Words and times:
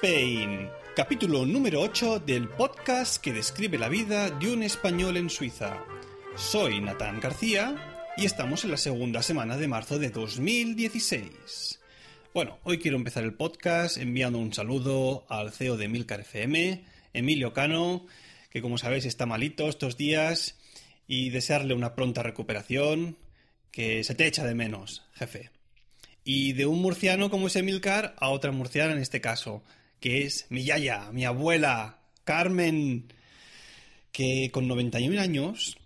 Spain, 0.00 0.70
capítulo 0.96 1.44
número 1.44 1.82
8 1.82 2.20
del 2.20 2.48
podcast 2.48 3.22
que 3.22 3.32
describe 3.32 3.76
la 3.76 3.88
vida 3.88 4.30
de 4.30 4.52
un 4.52 4.62
español 4.62 5.16
en 5.16 5.28
Suiza. 5.28 5.76
Soy 6.36 6.80
Natán 6.80 7.20
García 7.20 7.89
y 8.20 8.26
estamos 8.26 8.64
en 8.64 8.70
la 8.70 8.76
segunda 8.76 9.22
semana 9.22 9.56
de 9.56 9.66
marzo 9.66 9.98
de 9.98 10.10
2016. 10.10 11.80
Bueno, 12.34 12.58
hoy 12.64 12.76
quiero 12.76 12.98
empezar 12.98 13.24
el 13.24 13.32
podcast 13.32 13.96
enviando 13.96 14.38
un 14.38 14.52
saludo 14.52 15.24
al 15.30 15.52
CEO 15.52 15.78
de 15.78 15.88
Milcar 15.88 16.20
FM, 16.20 16.84
Emilio 17.14 17.54
Cano, 17.54 18.04
que 18.50 18.60
como 18.60 18.76
sabéis 18.76 19.06
está 19.06 19.24
malito 19.24 19.70
estos 19.70 19.96
días, 19.96 20.58
y 21.06 21.30
desearle 21.30 21.72
una 21.72 21.94
pronta 21.94 22.22
recuperación, 22.22 23.16
que 23.70 24.04
se 24.04 24.14
te 24.14 24.26
echa 24.26 24.44
de 24.44 24.54
menos, 24.54 25.02
jefe. 25.14 25.48
Y 26.22 26.52
de 26.52 26.66
un 26.66 26.82
murciano 26.82 27.30
como 27.30 27.46
es 27.46 27.56
Emilcar 27.56 28.14
a 28.18 28.28
otra 28.28 28.52
murciana 28.52 28.92
en 28.92 28.98
este 28.98 29.22
caso, 29.22 29.64
que 29.98 30.24
es 30.24 30.44
mi 30.50 30.64
yaya, 30.64 31.10
mi 31.10 31.24
abuela, 31.24 32.00
Carmen, 32.24 33.14
que 34.12 34.50
con 34.52 34.68
91 34.68 35.18
años, 35.18 35.79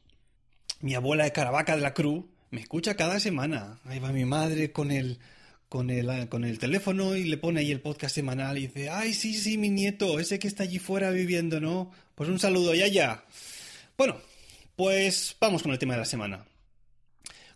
mi 0.85 0.95
abuela 0.95 1.25
de 1.25 1.33
Caravaca 1.33 1.77
de 1.77 1.81
la 1.81 1.95
Cruz, 1.95 2.27
me 2.51 2.61
escucha 2.61 2.95
cada 2.95 3.19
semana. 3.19 3.81
Ahí 3.87 4.01
va 4.01 4.13
mi 4.13 4.27
madre 4.27 4.71
con 4.71 4.91
el, 4.91 5.19
con 5.71 5.89
el, 5.89 6.29
con 6.29 6.45
el 6.45 6.59
teléfono 6.59 7.17
y 7.17 7.25
le 7.25 7.39
pone 7.39 7.61
ahí 7.61 7.71
el 7.71 7.81
podcast 7.81 8.15
semanal 8.15 8.59
y 8.59 8.67
dice, 8.67 8.91
ay, 8.91 9.15
sí, 9.15 9.33
sí, 9.33 9.57
mi 9.57 9.71
nieto, 9.71 10.21
ese 10.21 10.39
que 10.39 10.47
está 10.47 10.65
allí 10.65 10.79
fuera 10.79 11.11
viviendo, 11.11 11.59
¿no? 11.59 11.91
Pues 12.15 12.29
un 12.29 12.39
saludo, 12.39 12.75
yaya. 12.75 13.25
Bueno, 13.97 14.21
pues 14.77 15.35
vamos 15.41 15.63
con 15.63 15.73
el 15.73 15.79
tema 15.79 15.95
de 15.95 16.01
la 16.01 16.05
semana. 16.05 16.45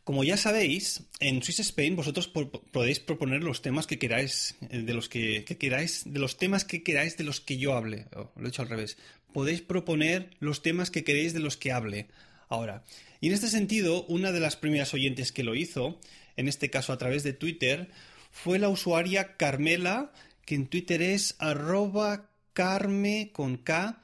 Como 0.05 0.25
ya 0.25 0.39
sabéis, 0.39 1.03
en 1.21 1.43
Swiss 1.43 1.61
Spain 1.61 1.97
vosotros 1.97 2.29
podéis 2.29 2.99
proponer 2.99 3.43
los 3.43 3.61
temas 3.61 3.87
que 3.87 3.99
queráis, 3.99 4.55
eh, 4.71 4.79
de 4.79 4.95
los 4.95 5.11
que, 5.11 5.45
queráis, 5.45 6.11
de 6.11 6.19
los 6.19 6.39
temas 6.39 6.65
que 6.65 6.83
queráis 6.83 7.19
de 7.19 7.25
los 7.25 7.43
que 7.43 7.59
yo 7.59 7.77
hable. 7.77 8.07
Oh, 8.17 8.33
lo 8.37 8.47
he 8.47 8.49
hecho 8.49 8.63
al 8.63 8.71
revés. 8.71 8.97
Podéis 9.35 9.61
proponer 9.61 10.31
los 10.41 10.63
temas 10.63 10.91
que 10.91 11.05
queréis 11.05 11.35
de 11.35 11.41
los 11.41 11.59
que 11.59 11.73
hable. 11.73 12.09
Ahora, 12.49 12.85
y 13.21 13.29
en 13.29 13.35
este 13.35 13.49
sentido, 13.49 14.05
una 14.07 14.33
de 14.33 14.41
las 14.41 14.57
primeras 14.57 14.95
oyentes 14.95 15.33
que 15.33 15.45
lo 15.45 15.55
hizo, 15.55 15.99
en 16.37 16.49
este 16.49 16.71
caso 16.71 16.93
a 16.93 16.99
través 16.99 17.23
de 17.23 17.33
Twitter, 17.33 17.89
fue 18.31 18.59
la 18.59 18.69
usuaria 18.69 19.37
Carmela, 19.37 20.13
que 20.45 20.55
en 20.55 20.67
Twitter 20.67 21.03
es 21.03 21.37
arroba 21.39 22.31
carme 22.53 23.31
con 23.33 23.57
K 23.57 24.01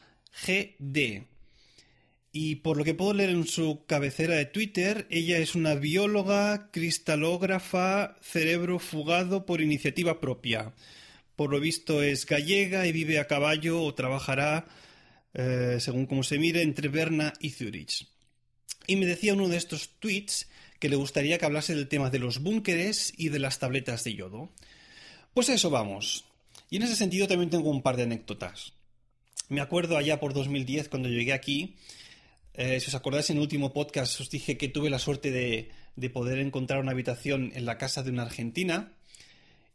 y 2.33 2.57
por 2.57 2.77
lo 2.77 2.85
que 2.85 2.95
puedo 2.95 3.15
leer 3.15 3.31
en 3.31 3.47
su 3.47 3.85
cabecera 3.87 4.35
de 4.35 4.45
Twitter, 4.45 5.07
ella 5.09 5.39
es 5.39 5.55
una 5.55 5.77
bióloga, 5.77 6.71
cristalógrafa, 6.73 8.17
cerebro 8.21 8.81
fugado 8.81 9.47
por 9.47 9.61
iniciativa 9.61 10.21
propia. 10.21 10.75
Por 11.37 11.51
lo 11.51 11.61
visto 11.61 12.03
es 12.03 12.27
gallega 12.27 12.87
y 12.89 12.93
vive 12.93 13.21
a 13.21 13.29
caballo 13.29 13.81
o 13.81 13.95
trabajará, 13.95 14.67
eh, 15.33 15.77
según 15.79 16.07
como 16.07 16.25
se 16.25 16.39
mire, 16.39 16.63
entre 16.63 16.89
Berna 16.89 17.33
y 17.39 17.51
Zurich. 17.51 18.09
Y 18.87 18.97
me 18.97 19.07
decía 19.07 19.35
uno 19.35 19.49
de 19.49 19.57
estos 19.57 19.91
tweets 19.99 20.49
que 20.79 20.89
le 20.89 20.97
gustaría 20.97 21.39
que 21.39 21.47
hablase 21.47 21.75
del 21.75 21.89
tema 21.89 22.11
de 22.11 22.19
los 22.19 22.41
búnkeres 22.41 23.13
y 23.17 23.31
de 23.31 23.39
las 23.39 23.59
tabletas 23.59 24.05
de 24.05 24.15
yodo. 24.15 24.51
Pues 25.33 25.49
a 25.49 25.55
eso 25.55 25.71
vamos. 25.71 26.25
Y 26.71 26.77
en 26.77 26.83
ese 26.83 26.97
sentido 26.97 27.27
también 27.27 27.51
tengo 27.51 27.71
un 27.71 27.83
par 27.83 27.97
de 27.97 28.05
anécdotas. 28.05 28.73
Me 29.49 29.61
acuerdo 29.61 29.97
allá 29.97 30.21
por 30.21 30.35
2010 30.35 30.89
cuando 30.89 31.09
llegué 31.09 31.33
aquí 31.33 31.77
eh, 32.55 32.79
si 32.79 32.89
os 32.89 32.95
acordáis, 32.95 33.29
en 33.31 33.37
el 33.37 33.43
último 33.43 33.73
podcast 33.73 34.21
os 34.21 34.31
dije 34.31 34.57
que 34.57 34.69
tuve 34.69 34.89
la 34.89 35.01
suerte 35.01 35.31
de, 35.33 36.11
poder 36.11 36.39
encontrar 36.39 36.81
una 36.81 36.93
habitación 36.93 37.53
en 37.55 37.67
la 37.67 37.79
casa 37.79 38.03
de 38.03 38.11
una 38.11 38.23
argentina. 38.23 38.93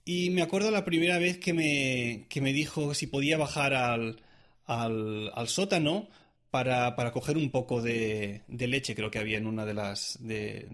Y 0.06 0.30
me 0.30 0.42
acuerdo 0.42 0.72
la 0.72 0.86
primera 0.86 1.20
vez 1.20 1.38
que 1.38 1.54
me, 1.54 2.26
me 2.42 2.54
dijo 2.54 2.94
si 2.94 3.08
podía 3.08 3.38
bajar 3.38 3.74
al, 3.74 4.22
al, 4.66 5.48
sótano 5.48 6.10
para, 6.52 7.12
coger 7.12 7.38
un 7.38 7.52
poco 7.52 7.82
de, 7.82 8.44
leche, 8.48 8.96
creo 8.96 9.12
que 9.12 9.20
había 9.20 9.38
en 9.38 9.48
una 9.48 9.66
de 9.66 9.74
las. 9.74 10.18
De, 10.22 10.68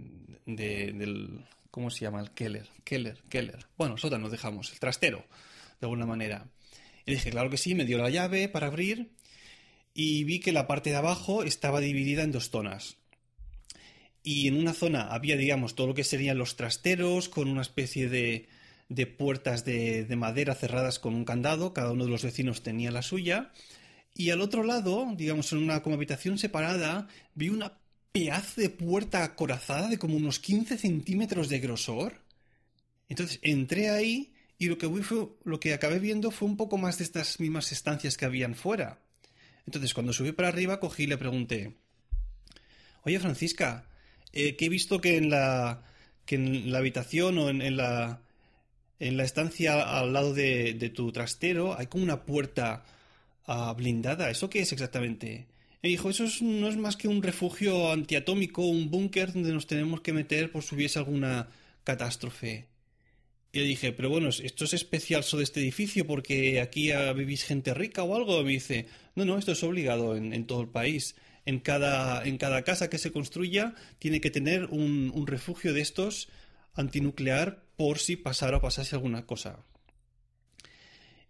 del. 0.45 1.45
¿Cómo 1.71 1.89
se 1.89 2.01
llama? 2.01 2.21
El 2.21 2.31
Keller. 2.31 2.69
Keller, 2.83 3.21
Keller. 3.29 3.65
Bueno, 3.77 3.97
sótano 3.97 4.29
dejamos, 4.29 4.71
el 4.71 4.79
trastero, 4.79 5.25
de 5.79 5.85
alguna 5.85 6.05
manera. 6.05 6.47
Y 7.05 7.11
dije, 7.13 7.31
claro 7.31 7.49
que 7.49 7.57
sí, 7.57 7.75
me 7.75 7.85
dio 7.85 7.97
la 7.97 8.09
llave 8.09 8.47
para 8.47 8.67
abrir 8.67 9.11
y 9.93 10.23
vi 10.23 10.39
que 10.39 10.51
la 10.51 10.67
parte 10.67 10.89
de 10.89 10.97
abajo 10.97 11.43
estaba 11.43 11.79
dividida 11.79 12.23
en 12.23 12.31
dos 12.31 12.49
zonas. 12.49 12.97
Y 14.23 14.47
en 14.47 14.57
una 14.57 14.73
zona 14.73 15.03
había, 15.13 15.37
digamos, 15.37 15.75
todo 15.75 15.87
lo 15.87 15.93
que 15.93 16.03
serían 16.03 16.37
los 16.37 16.55
trasteros, 16.55 17.29
con 17.29 17.47
una 17.47 17.61
especie 17.61 18.09
de, 18.09 18.47
de 18.89 19.07
puertas 19.07 19.65
de, 19.65 20.07
madera 20.17 20.55
cerradas 20.55 20.99
con 20.99 21.15
un 21.15 21.25
candado, 21.25 21.73
cada 21.73 21.91
uno 21.91 22.05
de 22.05 22.11
los 22.11 22.23
vecinos 22.23 22.61
tenía 22.61 22.91
la 22.91 23.01
suya. 23.01 23.51
Y 24.15 24.31
al 24.31 24.41
otro 24.41 24.63
lado, 24.63 25.05
digamos, 25.15 25.51
en 25.51 25.59
una 25.59 25.83
como 25.83 25.95
habitación 25.95 26.39
separada, 26.39 27.07
vi 27.35 27.49
una 27.49 27.77
pedazo 28.11 28.61
de 28.61 28.69
puerta 28.69 29.23
acorazada 29.23 29.89
de 29.89 29.99
como 29.99 30.15
unos 30.15 30.39
15 30.39 30.77
centímetros 30.77 31.49
de 31.49 31.59
grosor. 31.59 32.21
Entonces 33.09 33.39
entré 33.43 33.89
ahí 33.89 34.33
y 34.57 34.67
lo 34.67 34.77
que, 34.77 34.87
fue, 35.03 35.27
lo 35.43 35.59
que 35.59 35.73
acabé 35.73 35.99
viendo 35.99 36.31
fue 36.31 36.47
un 36.47 36.55
poco 36.55 36.77
más 36.77 36.97
de 36.97 37.03
estas 37.03 37.39
mismas 37.41 37.73
estancias 37.73 38.15
que 38.15 38.25
habían 38.25 38.55
fuera. 38.55 39.01
Entonces, 39.65 39.93
cuando 39.93 40.13
subí 40.13 40.31
para 40.31 40.47
arriba, 40.47 40.79
cogí 40.79 41.03
y 41.03 41.07
le 41.07 41.17
pregunté, 41.17 41.75
oye 43.03 43.19
Francisca, 43.19 43.89
eh, 44.31 44.55
que 44.55 44.65
he 44.65 44.69
visto 44.69 45.01
que 45.01 45.17
en 45.17 45.29
la, 45.29 45.83
que 46.25 46.35
en 46.35 46.71
la 46.71 46.79
habitación 46.79 47.37
o 47.37 47.49
en, 47.49 47.75
la, 47.75 48.21
en 48.99 49.17
la 49.17 49.23
estancia 49.23 49.81
al 49.81 50.13
lado 50.13 50.33
de, 50.33 50.91
tu 50.95 51.11
trastero 51.11 51.77
hay 51.77 51.87
como 51.87 52.03
una 52.03 52.23
puerta 52.23 52.85
ah, 53.45 53.73
blindada. 53.77 54.29
¿Eso 54.29 54.49
qué 54.49 54.61
es 54.61 54.71
exactamente? 54.71 55.47
Me 55.81 55.89
dijo, 55.89 56.09
eso 56.09 56.25
no 56.41 56.67
es 56.67 56.77
más 56.77 56.97
que 56.97 57.07
un 57.07 57.21
refugio 57.21 57.91
antiatómico, 57.91 58.63
un 58.65 58.89
búnker 58.89 59.33
donde 59.33 59.53
nos 59.53 59.67
tenemos 59.67 60.01
que 60.01 60.13
meter 60.13 60.51
por 60.51 60.63
si 60.63 60.75
hubiese 60.75 60.99
alguna 60.99 61.49
catástrofe. 61.83 62.69
Y 63.55 63.59
le 63.59 63.65
dije, 63.65 63.93
pero 63.93 64.09
bueno, 64.09 64.27
esto 64.27 64.65
es 64.65 64.73
especial 64.73 65.23
sobre 65.23 65.45
este 65.45 65.61
edificio 65.61 66.05
porque 66.05 66.59
aquí 66.59 66.91
vivís 67.15 67.45
gente 67.45 67.73
rica 67.73 68.03
o 68.03 68.13
algo. 68.13 68.43
me 68.43 68.51
dice, 68.51 68.87
no, 69.15 69.23
no, 69.23 69.37
esto 69.37 69.53
es 69.53 69.63
obligado 69.63 70.17
en, 70.17 70.45
todo 70.45 70.59
el 70.59 70.67
país. 70.67 71.15
En 71.45 71.59
cada, 71.59 72.25
en 72.25 72.37
cada, 72.37 72.63
casa 72.63 72.89
que 72.89 72.97
se 72.97 73.13
construya 73.13 73.73
tiene 73.97 74.19
que 74.19 74.29
tener 74.29 74.65
un, 74.65 75.25
refugio 75.25 75.71
de 75.71 75.79
estos 75.79 76.27
antinuclear 76.73 77.63
por 77.77 77.99
si 77.99 78.17
pasara 78.17 78.57
o 78.57 78.61
pasase 78.61 78.95
alguna 78.95 79.25
cosa. 79.25 79.63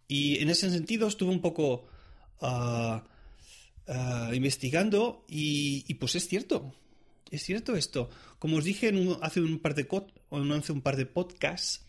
Y 0.07 0.39
en 0.39 0.49
ese 0.49 0.71
sentido 0.71 1.07
estuve 1.07 1.29
un 1.29 1.41
poco 1.41 1.87
investigando 4.33 5.25
y, 5.27 5.93
pues 5.95 6.15
es 6.15 6.27
cierto. 6.27 6.73
Es 7.31 7.43
cierto 7.43 7.75
esto. 7.75 8.09
Como 8.39 8.57
os 8.57 8.63
dije 8.63 8.93
hace, 9.21 9.41
un 9.41 9.59
par 9.59 9.75
de, 9.75 9.87
hace 10.55 10.71
un 10.71 10.81
par 10.81 10.95
de 10.95 11.05
podcasts, 11.05 11.85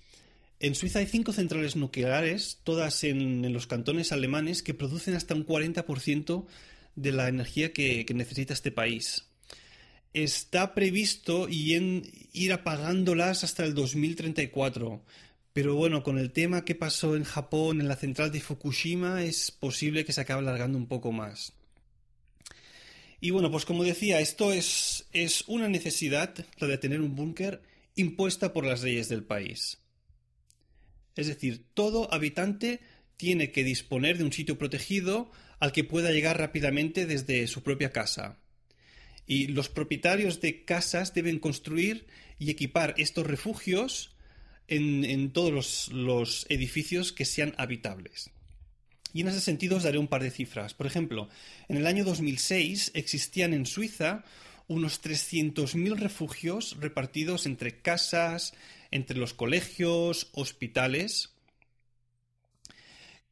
en 0.58 0.74
Suiza 0.74 1.00
hay 1.00 1.06
cinco 1.06 1.32
centrales 1.32 1.76
nucleares, 1.76 2.60
todas 2.64 3.04
en, 3.04 3.52
los 3.52 3.66
cantones 3.66 4.12
alemanes, 4.12 4.62
que 4.62 4.72
producen 4.74 5.14
hasta 5.14 5.34
un 5.34 5.46
40% 5.46 6.46
de 6.94 7.12
la 7.12 7.28
energía 7.28 7.72
que, 7.72 8.06
necesita 8.14 8.54
este 8.54 8.72
país. 8.72 9.26
Está 10.14 10.74
previsto 10.74 11.46
ir 11.50 12.52
apagándolas 12.52 13.44
hasta 13.44 13.64
el 13.64 13.74
2034. 13.74 15.02
Pero 15.56 15.74
bueno, 15.74 16.02
con 16.02 16.18
el 16.18 16.32
tema 16.32 16.66
que 16.66 16.74
pasó 16.74 17.16
en 17.16 17.24
Japón, 17.24 17.80
en 17.80 17.88
la 17.88 17.96
central 17.96 18.30
de 18.30 18.42
Fukushima, 18.42 19.22
es 19.22 19.50
posible 19.50 20.04
que 20.04 20.12
se 20.12 20.20
acabe 20.20 20.40
alargando 20.40 20.76
un 20.76 20.86
poco 20.86 21.12
más. 21.12 21.54
Y 23.22 23.30
bueno, 23.30 23.50
pues 23.50 23.64
como 23.64 23.82
decía, 23.82 24.20
esto 24.20 24.52
es, 24.52 25.06
es 25.14 25.44
una 25.46 25.70
necesidad, 25.70 26.34
la 26.58 26.66
de 26.66 26.76
tener 26.76 27.00
un 27.00 27.16
búnker, 27.16 27.62
impuesta 27.94 28.52
por 28.52 28.66
las 28.66 28.82
leyes 28.82 29.08
del 29.08 29.24
país. 29.24 29.78
Es 31.14 31.26
decir, 31.26 31.64
todo 31.72 32.12
habitante 32.12 32.80
tiene 33.16 33.50
que 33.50 33.64
disponer 33.64 34.18
de 34.18 34.24
un 34.24 34.34
sitio 34.34 34.58
protegido 34.58 35.30
al 35.58 35.72
que 35.72 35.84
pueda 35.84 36.10
llegar 36.10 36.38
rápidamente 36.38 37.06
desde 37.06 37.46
su 37.46 37.62
propia 37.62 37.92
casa. 37.92 38.38
Y 39.26 39.46
los 39.46 39.70
propietarios 39.70 40.42
de 40.42 40.66
casas 40.66 41.14
deben 41.14 41.38
construir 41.38 42.08
y 42.38 42.50
equipar 42.50 42.94
estos 42.98 43.26
refugios 43.26 44.15
en, 44.68 45.30
todos 45.30 45.88
los, 45.92 46.46
edificios 46.48 47.12
que 47.12 47.24
sean 47.24 47.54
habitables. 47.58 48.30
Y 49.12 49.20
en 49.22 49.28
ese 49.28 49.40
sentido 49.40 49.76
os 49.76 49.84
daré 49.84 49.98
un 49.98 50.08
par 50.08 50.22
de 50.22 50.30
cifras. 50.30 50.74
Por 50.74 50.86
ejemplo, 50.86 51.28
en 51.68 51.76
el 51.76 51.86
año 51.86 52.04
2006 52.04 52.92
existían 52.94 53.54
en 53.54 53.66
Suiza 53.66 54.24
unos 54.68 55.00
300.000 55.02 55.96
refugios 55.96 56.76
repartidos 56.80 57.46
entre 57.46 57.80
casas, 57.80 58.52
entre 58.90 59.16
los 59.16 59.32
colegios, 59.32 60.28
hospitales, 60.32 61.30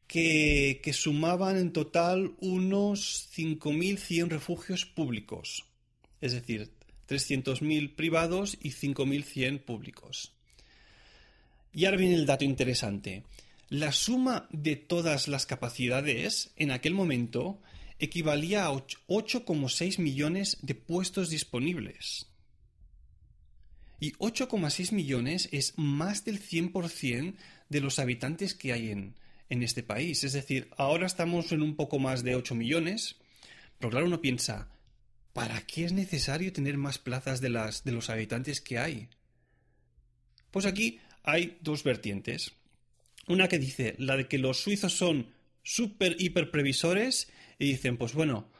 que, 0.07 0.81
que 0.83 0.93
sumaban 0.93 1.57
en 1.57 1.73
total 1.73 2.35
unos 2.39 3.29
5.100 3.37 4.29
refugios 4.29 4.87
públicos, 4.87 5.67
es 6.21 6.33
decir, 6.33 6.71
300.000 7.09 7.95
privados 7.95 8.57
y 8.61 8.71
5.100 8.71 9.61
públicos. 9.61 10.34
Y 11.75 11.85
ahora 11.85 11.99
viene 11.99 12.15
el 12.15 12.27
dato 12.27 12.45
interesante. 12.45 13.25
La 13.69 13.93
suma 13.93 14.49
de 14.53 14.77
todas 14.77 15.27
las 15.27 15.47
capacidades 15.47 16.53
en 16.57 16.71
aquel 16.71 16.95
momento 16.95 17.61
equivalía 17.99 18.67
a 18.67 18.73
8,6 18.73 19.99
millones 19.99 20.59
de 20.63 20.75
puestos 20.75 21.31
disponibles. 21.31 22.29
Y 23.99 24.13
8,6 24.13 24.93
millones 24.93 25.49
es 25.51 25.75
más 25.77 26.25
del 26.25 26.41
100% 26.41 27.35
de 27.69 27.81
los 27.81 27.99
habitantes 27.99 28.55
que 28.55 28.73
hay 28.73 28.91
en, 28.91 29.15
en 29.49 29.63
este 29.63 29.83
país. 29.83 30.25
Es 30.25 30.33
decir, 30.33 30.71
ahora 30.77 31.07
estamos 31.07 31.51
en 31.53 31.63
un 31.63 31.75
poco 31.75 31.99
más 31.99 32.23
de 32.23 32.37
8 32.37 32.55
millones, 32.55 33.17
pero 33.79 33.91
claro, 33.91 34.07
uno 34.07 34.21
piensa, 34.21 34.69
¿para 35.33 35.61
qué 35.63 35.85
es 35.85 35.93
necesario 35.93 36.53
tener 36.53 36.77
más 36.77 36.99
plazas 36.99 37.41
de, 37.41 37.51
las, 37.51 37.85
de 37.85 37.93
los 37.93 38.11
habitantes 38.11 38.61
que 38.61 38.79
hay? 38.79 39.09
Pues 40.51 40.67
aquí 40.67 41.01
hay 41.25 41.59
dos 41.61 41.83
vertientes. 41.83 42.53
Una 43.27 43.49
que 43.49 43.59
dice, 43.59 43.97
la 43.99 44.17
de 44.17 44.29
que 44.29 44.39
los 44.39 44.61
suizos 44.61 44.93
son 44.93 45.33
súper 45.63 46.17
hiper 46.21 46.51
previsores 46.51 47.33
y 47.59 47.67
dicen, 47.67 47.97
pues 47.97 48.13
bueno, 48.13 48.51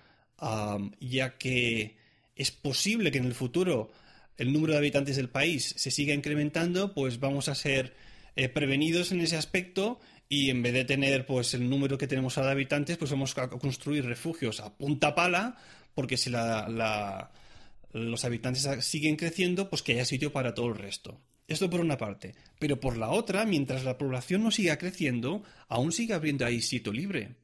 ya 1.01 1.37
que 1.39 1.97
es 2.35 2.51
posible 2.51 3.11
que 3.11 3.19
en 3.19 3.27
el 3.27 3.35
futuro 3.35 3.93
el 4.37 4.53
número 4.53 4.73
de 4.73 4.79
habitantes 4.79 5.17
del 5.17 5.29
país 5.29 5.75
se 5.77 5.91
siga 5.91 6.15
incrementando, 6.15 6.93
pues 6.93 7.21
vamos 7.21 7.49
a 7.49 7.55
ser 7.55 7.95
eh, 8.35 8.49
prevenidos 8.49 9.13
en 9.13 9.21
ese 9.21 9.37
aspecto 9.37 10.01
y 10.29 10.51
en 10.51 10.63
vez 10.63 10.73
de 10.73 10.85
tener 10.85 11.27
pues 11.27 11.55
el 11.55 11.69
número 11.69 11.99
que 11.99 12.09
tenemos 12.09 12.37
ahora 12.37 12.49
de 12.49 12.55
habitantes, 12.55 12.97
pues 12.97 13.11
vamos 13.11 13.37
a 13.39 13.49
construir 13.49 14.05
refugios 14.07 14.61
a 14.61 14.75
punta 14.77 15.15
pala, 15.15 15.57
porque 15.95 16.17
si 16.17 16.31
los 16.31 18.25
habitantes 18.25 18.69
siguen 18.85 19.17
creciendo, 19.17 19.69
pues 19.71 19.83
que 19.83 19.93
haya 19.93 20.05
sitio 20.05 20.33
para 20.33 20.55
todo 20.55 20.69
el 20.69 20.77
resto. 20.77 21.21
Esto 21.47 21.69
por 21.69 21.81
una 21.81 21.99
parte. 21.99 22.35
Pero 22.59 22.81
por 22.81 22.97
la 22.97 23.11
otra, 23.11 23.45
mientras 23.45 23.85
la 23.85 23.99
población 23.99 24.43
no 24.43 24.51
siga 24.51 24.79
creciendo, 24.79 25.43
aún 25.69 25.93
sigue 25.93 26.15
habiendo 26.15 26.47
ahí 26.47 26.63
sitio 26.63 26.93
libre. 26.93 27.37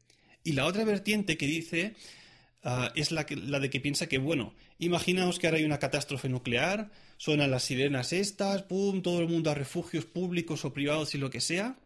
Y 0.43 0.52
la 0.52 0.67
otra 0.67 0.85
vertiente 0.85 1.37
que 1.37 1.47
dice 1.47 1.94
ah, 2.62 2.93
es 2.94 3.12
la, 3.12 3.26
la, 3.29 3.61
de 3.61 3.69
que 3.69 3.81
piensa 3.81 4.06
que, 4.06 4.19
bueno, 4.19 4.55
imaginaos 4.79 5.38
que 5.38 5.47
ahora 5.47 5.58
hay 5.58 5.64
una 5.64 5.79
catástrofe 5.79 6.29
nuclear, 6.29 6.91
suenan 7.19 7.50
las 7.50 7.64
sirenas 7.64 8.12
estas, 8.14 8.62
pum, 8.62 9.02
todo 9.02 9.20
el 9.20 9.29
mundo 9.29 9.50
a 9.50 9.55
refugios 9.55 10.06
públicos 10.06 10.64
o 10.64 10.73
privados 10.73 11.14
y 11.14 11.19
lo 11.19 11.29
que 11.29 11.43
sea. 11.43 11.79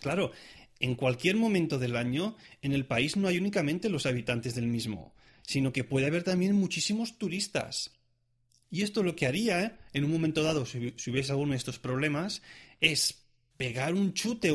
Claro, 0.00 0.32
en 0.80 0.94
cualquier 0.94 1.36
momento 1.36 1.78
del 1.78 1.96
año, 1.96 2.36
en 2.60 2.72
el 2.72 2.86
país 2.86 3.16
no 3.16 3.28
hay 3.28 3.38
únicamente 3.38 3.88
los 3.88 4.06
habitantes 4.06 4.54
del 4.54 4.66
mismo, 4.66 5.14
sino 5.42 5.72
que 5.72 5.84
puede 5.84 6.06
haber 6.06 6.22
también 6.22 6.54
muchísimos 6.54 7.16
turistas. 7.18 7.92
Y 8.70 8.82
esto 8.82 9.02
lo 9.02 9.16
que 9.16 9.26
haría, 9.26 9.78
en 9.92 10.04
un 10.04 10.12
momento 10.12 10.42
dado, 10.42 10.64
si, 10.64 10.94
hubiese 11.08 11.32
alguno 11.32 11.52
de 11.52 11.58
estos 11.58 11.78
problemas, 11.78 12.42
es 12.80 13.20
pegar 13.56 13.92
un 13.92 14.14
chute 14.14 14.54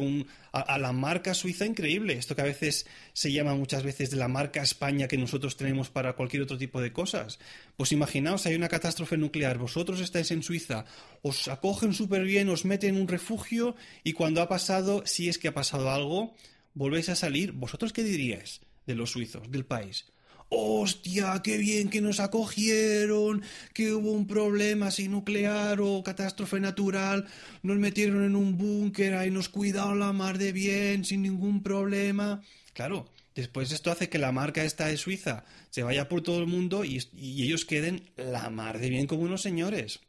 a, 0.52 0.80
la 0.80 0.92
marca 0.92 1.36
suiza 1.36 1.66
increíble. 1.66 2.14
Esto 2.14 2.36
que 2.36 2.42
a 2.42 2.46
veces 2.46 2.88
se 3.14 3.32
llama 3.32 3.54
muchas 3.54 3.84
veces 3.84 4.10
de 4.10 4.18
la 4.18 4.28
marca 4.28 4.64
España 4.64 5.08
que 5.08 5.18
nosotros 5.18 5.58
tenemos 5.58 5.92
para 5.92 6.14
cualquier 6.14 6.42
otro 6.42 6.58
tipo 6.58 6.82
de 6.82 6.92
cosas. 6.92 7.38
Pues 7.78 7.92
imaginaos, 7.92 8.48
hay 8.48 8.56
una 8.56 8.68
catástrofe 8.68 9.16
nuclear, 9.16 9.60
vosotros 9.60 10.00
estáis 10.00 10.32
en 10.32 10.42
Suiza, 10.42 10.86
os 11.22 11.48
acogen 11.50 11.94
súper 11.94 12.24
bien, 12.24 12.50
os 12.50 12.66
meten 12.66 12.96
en 12.96 13.02
un 13.02 13.08
refugio 13.08 13.76
y 14.04 14.14
cuando 14.14 14.42
ha 14.42 14.50
pasado, 14.50 15.04
si 15.06 15.30
es 15.30 15.38
que 15.38 15.50
ha 15.50 15.54
pasado 15.54 15.92
algo, 15.92 16.34
volvéis 16.74 17.10
a 17.10 17.16
salir. 17.16 17.52
¿Vosotros 17.52 17.94
qué 17.94 18.02
diríais 18.04 18.62
de 18.88 18.96
los 18.96 19.12
suizos, 19.12 19.52
del 19.52 19.66
país? 19.66 20.06
Hostia, 20.50 21.42
qué 21.44 21.58
bien 21.58 21.90
que 21.90 22.02
nos 22.02 22.20
acogieron, 22.20 23.42
que 23.74 23.94
hubo 23.94 24.12
un 24.12 24.28
problema 24.28 24.88
así 24.88 25.08
nuclear 25.08 25.82
o 25.82 26.04
catástrofe 26.04 26.60
natural, 26.60 27.26
nos 27.64 27.78
metieron 27.78 28.24
en 28.24 28.36
un 28.36 28.58
búnker 28.58 29.26
y 29.26 29.32
nos 29.32 29.50
cuidaron 29.50 30.00
la 30.00 30.14
mar 30.14 30.38
de 30.38 30.52
bien, 30.52 31.06
sin 31.06 31.24
ningún 31.24 31.64
problema. 31.64 32.42
Claro, 32.74 33.10
después 33.34 33.72
esto 33.72 33.92
hace 33.92 34.10
que 34.10 34.20
la 34.20 34.32
marca 34.32 34.64
esta 34.64 34.88
de 34.88 34.98
Suiza 34.98 35.46
se 35.70 35.84
vaya 35.84 36.08
por 36.08 36.22
todo 36.22 36.40
el 36.40 36.48
mundo 36.48 36.86
y, 36.86 36.98
ellos 37.16 37.66
queden 37.66 38.04
la 38.16 38.50
mar 38.50 38.80
de 38.80 38.90
bien 38.90 39.08
como 39.08 39.24
unos 39.24 39.42
señores. 39.42 40.00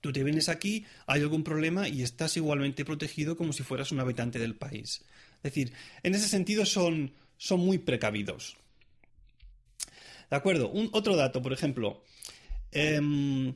Tú 0.00 0.12
te 0.12 0.22
vienes 0.22 0.48
aquí, 0.48 0.84
hay 1.06 1.22
algún 1.22 1.42
problema 1.42 1.88
y 1.88 2.02
estás 2.02 2.36
igualmente 2.36 2.84
protegido 2.84 3.36
como 3.36 3.52
si 3.52 3.62
fueras 3.62 3.90
un 3.90 4.00
habitante 4.00 4.38
del 4.38 4.54
país. 4.54 5.02
Es 5.38 5.54
decir, 5.54 5.72
en 6.02 6.14
ese 6.14 6.28
sentido 6.28 6.64
son 6.64 7.12
muy 7.50 7.78
precavidos. 7.78 8.56
De 10.30 10.36
acuerdo, 10.36 10.70
un, 10.70 10.88
otro 10.92 11.16
dato, 11.16 11.42
por 11.42 11.52
ejemplo. 11.52 12.02
Em, 12.72 13.54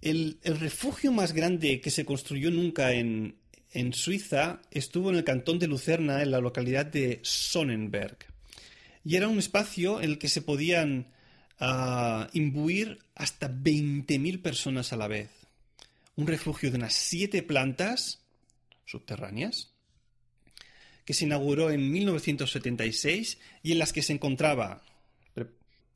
el, 0.00 0.38
refugio 0.42 1.12
más 1.12 1.32
grande 1.32 1.80
que 1.80 1.90
se 1.90 2.04
construyó 2.04 2.50
nunca 2.50 2.92
en, 2.92 3.36
Suiza 3.92 4.62
estuvo 4.70 5.10
en 5.10 5.16
el 5.16 5.24
cantón 5.24 5.58
de 5.58 5.68
Lucerna, 5.68 6.22
en 6.22 6.30
la 6.30 6.40
localidad 6.40 6.86
de 6.86 7.20
Sonnenberg. 7.22 8.18
Y 9.04 9.16
era 9.16 9.28
un 9.28 9.38
espacio 9.38 10.00
en 10.00 10.10
el 10.10 10.18
que 10.18 10.28
se 10.28 10.42
podían 10.42 11.06
uh, 11.60 12.26
imbuir 12.32 12.98
hasta 13.14 13.50
20.000 13.50 14.42
personas 14.42 14.92
a 14.92 14.96
la 14.96 15.08
vez. 15.08 15.30
Un 16.16 16.26
refugio 16.26 16.70
de 16.70 16.78
unas 16.78 16.94
siete 16.94 17.42
plantas 17.42 18.20
subterráneas 18.84 19.70
que 21.04 21.14
se 21.14 21.24
inauguró 21.24 21.70
en 21.70 21.90
1976 21.90 23.38
y 23.62 23.72
en 23.72 23.78
las 23.78 23.92
que 23.92 24.02
se 24.02 24.12
encontraba 24.12 24.82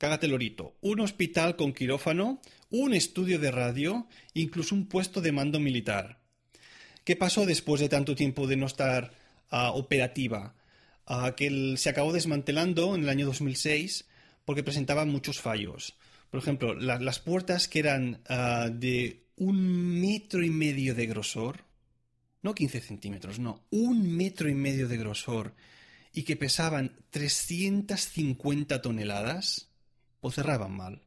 cágate 0.04 0.28
lorito, 0.28 0.76
un 0.82 1.00
hospital 1.00 1.56
con 1.56 1.72
quirófano, 1.72 2.38
un 2.68 2.92
estudio 2.92 3.38
de 3.38 3.50
radio, 3.50 4.06
incluso 4.34 4.74
un 4.74 4.86
puesto 4.86 5.22
de 5.22 5.32
mando 5.32 5.60
militar. 5.60 6.18
¿Qué 7.04 7.16
pasó 7.16 7.46
después 7.46 7.80
de 7.80 7.88
tanto 7.88 8.14
tiempo 8.14 8.46
de 8.46 8.58
no 8.58 8.66
estar 8.66 9.12
ah, 9.48 9.70
operativa? 9.70 10.54
Uh, 11.08 11.34
que 11.34 11.76
se 11.78 11.88
acabó 11.88 12.12
desmantelando 12.12 12.94
en 12.94 13.04
el 13.04 13.08
año 13.08 13.24
2006 13.24 14.04
porque 14.44 14.62
presentaba 14.62 15.06
muchos 15.06 15.40
fallos. 15.40 15.96
Por 16.30 16.38
ejemplo, 16.38 16.74
las 16.74 17.18
puertas 17.18 17.66
que 17.66 17.78
eran 17.78 18.20
ah, 18.28 18.68
de 18.70 19.24
un 19.36 20.02
metro 20.02 20.44
y 20.44 20.50
medio 20.50 20.94
de 20.94 21.06
grosor, 21.06 21.64
no 22.42 22.54
15 22.54 22.82
centímetros, 22.82 23.38
no, 23.38 23.64
un 23.70 24.14
metro 24.14 24.50
y 24.50 24.54
medio 24.54 24.86
de 24.86 24.98
grosor, 24.98 25.54
y 26.12 26.24
que 26.24 26.36
pesaban 26.36 26.94
350 27.08 28.82
toneladas, 28.82 29.70
o 30.24 30.30
cerraban 30.30 30.72
mal. 30.72 31.02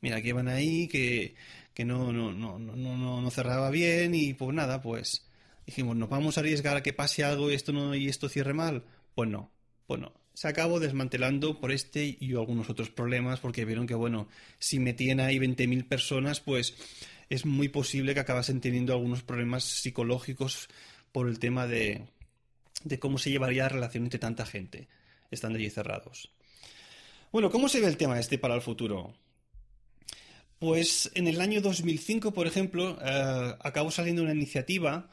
Mira, 0.00 0.20
que 0.20 0.30
iban 0.30 0.48
ahí, 0.48 0.88
que, 0.88 1.36
que 1.74 1.84
no, 1.84 2.12
no, 2.12 2.32
no, 2.32 2.58
no, 2.58 2.74
no, 2.74 3.20
no 3.20 3.30
cerraba 3.30 3.70
bien 3.70 4.16
y 4.16 4.34
pues 4.34 4.52
nada, 4.52 4.82
pues 4.82 5.24
dijimos, 5.64 5.94
¿nos 5.96 6.08
vamos 6.08 6.36
a 6.36 6.40
arriesgar 6.40 6.76
a 6.76 6.82
que 6.82 6.92
pase 6.92 7.22
algo 7.22 7.52
y 7.52 7.54
esto, 7.54 7.72
no, 7.72 7.94
y 7.94 8.08
esto 8.08 8.28
cierre 8.28 8.52
mal? 8.52 8.82
Pues 9.14 9.30
no, 9.30 9.52
pues. 9.86 10.00
Se 10.34 10.48
acabó 10.48 10.80
desmantelando 10.80 11.60
por 11.60 11.70
este 11.70 12.16
y 12.18 12.32
algunos 12.32 12.68
otros 12.68 12.90
problemas 12.90 13.38
porque 13.38 13.64
vieron 13.64 13.86
que, 13.86 13.94
bueno, 13.94 14.26
si 14.58 14.80
metían 14.80 15.20
ahí 15.20 15.38
20.000 15.38 15.86
personas, 15.86 16.40
pues 16.40 16.74
es 17.28 17.46
muy 17.46 17.68
posible 17.68 18.14
que 18.14 18.20
acabasen 18.20 18.60
teniendo 18.60 18.92
algunos 18.92 19.22
problemas 19.22 19.62
psicológicos 19.62 20.68
por 21.12 21.28
el 21.28 21.38
tema 21.38 21.68
de, 21.68 22.08
de 22.82 22.98
cómo 22.98 23.18
se 23.18 23.30
llevaría 23.30 23.64
la 23.64 23.68
relación 23.68 24.04
entre 24.04 24.18
tanta 24.18 24.46
gente 24.46 24.88
estando 25.30 25.58
allí 25.58 25.70
cerrados. 25.70 26.32
Bueno, 27.32 27.50
¿cómo 27.50 27.70
se 27.70 27.80
ve 27.80 27.86
el 27.86 27.96
tema 27.96 28.20
este 28.20 28.36
para 28.36 28.54
el 28.54 28.60
futuro? 28.60 29.14
Pues 30.58 31.10
en 31.14 31.26
el 31.26 31.40
año 31.40 31.62
2005, 31.62 32.34
por 32.34 32.46
ejemplo, 32.46 32.98
eh, 33.02 33.54
acabó 33.60 33.90
saliendo 33.90 34.22
una 34.22 34.34
iniciativa 34.34 35.08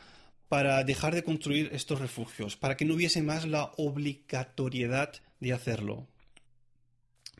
para 0.49 0.83
dejar 0.83 1.15
de 1.15 1.23
construir 1.23 1.69
estos 1.71 2.01
refugios, 2.01 2.57
para 2.57 2.75
que 2.75 2.83
no 2.83 2.95
hubiese 2.95 3.21
más 3.21 3.47
la 3.47 3.71
obligatoriedad 3.77 5.13
de 5.39 5.53
hacerlo. 5.53 6.09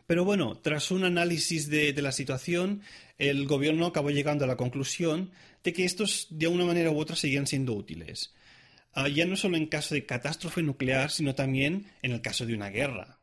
Pero 0.07 0.23
bueno, 0.23 0.57
tras 0.57 0.91
un 0.91 1.03
análisis 1.03 1.69
de, 1.69 1.93
la 2.01 2.13
situación, 2.13 2.81
el 3.17 3.47
gobierno 3.47 3.85
acabó 3.85 4.11
llegando 4.11 4.45
a 4.45 4.47
la 4.47 4.55
conclusión 4.55 5.31
de 5.61 5.73
que 5.73 5.83
estos 5.83 6.27
de 6.29 6.47
una 6.47 6.63
manera 6.63 6.89
u 6.89 6.97
otra 6.97 7.17
seguían 7.17 7.47
siendo 7.47 7.73
útiles. 7.73 8.33
Ah, 8.93 9.09
ya 9.09 9.25
no 9.25 9.35
solo 9.35 9.57
en 9.57 9.67
caso 9.67 9.93
de 9.93 10.05
catástrofe 10.05 10.63
nuclear, 10.63 11.11
sino 11.11 11.35
también 11.35 11.91
en 12.01 12.13
el 12.13 12.21
caso 12.21 12.45
de 12.45 12.53
una 12.53 12.69
guerra 12.69 13.18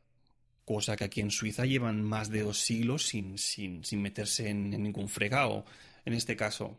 cosa 0.66 0.96
que 0.96 1.04
aquí 1.04 1.20
en 1.20 1.30
Suiza 1.30 1.64
llevan 1.64 2.02
más 2.02 2.28
de 2.28 2.42
dos 2.42 2.58
siglos 2.60 3.06
sin, 3.06 3.38
sin, 3.38 3.84
sin 3.84 4.02
meterse 4.02 4.50
en, 4.50 4.70
ningún 4.70 5.08
fregado, 5.08 5.64
en 6.04 6.12
este 6.12 6.36
caso. 6.36 6.78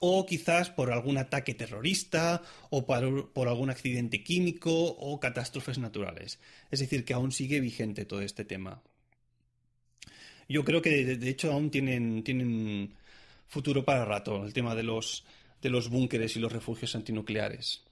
O 0.00 0.26
quizás 0.26 0.70
por 0.70 0.92
algún 0.92 1.16
ataque 1.16 1.54
terrorista, 1.54 2.42
o 2.68 2.84
por, 2.84 3.32
por 3.32 3.48
algún 3.48 3.70
accidente 3.70 4.22
químico, 4.24 4.72
o 4.72 5.20
catástrofes 5.20 5.78
naturales. 5.78 6.40
Es 6.70 6.80
decir, 6.80 7.04
que 7.04 7.14
aún 7.14 7.30
sigue 7.30 7.60
vigente 7.60 8.04
todo 8.04 8.20
este 8.20 8.44
tema. 8.44 8.82
yo 10.48 10.64
creo 10.64 10.82
que 10.82 11.16
de, 11.16 11.30
hecho 11.30 11.52
aún 11.52 11.70
tienen, 11.70 12.24
tienen 12.24 12.92
futuro 13.46 13.84
para 13.84 14.04
rato 14.04 14.44
el 14.44 14.52
tema 14.52 14.74
de 14.74 14.82
los, 14.82 15.24
de 15.62 15.70
los 15.70 15.88
búnkeres 15.88 16.34
y 16.36 16.40
los 16.40 16.52
refugios 16.52 16.96
antinucleares. 16.96 17.84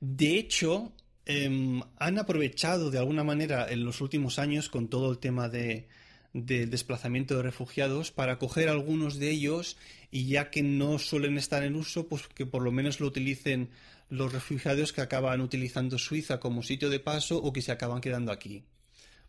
De 0.00 0.38
hecho, 0.38 0.92
em, 1.26 1.82
han 1.98 2.18
aprovechado 2.18 2.90
de 2.90 2.98
alguna 2.98 3.24
manera 3.24 3.70
en 3.70 3.84
los 3.84 4.00
últimos 4.00 4.38
años 4.38 4.68
con 4.68 4.88
todo 4.88 5.10
el 5.10 5.18
tema 5.18 5.48
de, 5.48 5.88
del 6.32 6.68
desplazamiento 6.70 7.36
de 7.36 7.42
refugiados 7.42 8.12
para 8.12 8.38
coger 8.38 8.68
algunos 8.68 9.18
de 9.18 9.30
ellos 9.30 9.76
y 10.10 10.26
ya 10.26 10.50
que 10.50 10.62
no 10.62 10.98
suelen 10.98 11.38
estar 11.38 11.62
en 11.62 11.76
uso, 11.76 12.08
pues 12.08 12.28
que 12.28 12.44
por 12.44 12.62
lo 12.62 12.72
menos 12.72 13.00
lo 13.00 13.06
utilicen 13.06 13.70
los 14.08 14.32
refugiados 14.32 14.92
que 14.92 15.00
acaban 15.00 15.40
utilizando 15.40 15.98
Suiza 15.98 16.38
como 16.38 16.62
sitio 16.62 16.90
de 16.90 17.00
paso 17.00 17.38
o 17.38 17.52
que 17.52 17.62
se 17.62 17.72
acaban 17.72 18.00
quedando 18.00 18.32
aquí. 18.32 18.64